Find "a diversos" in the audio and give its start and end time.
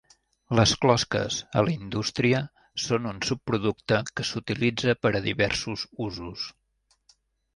5.19-5.83